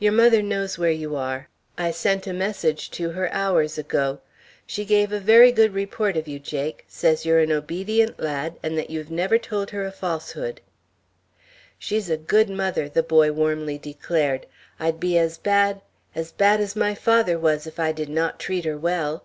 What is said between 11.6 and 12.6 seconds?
"She's a good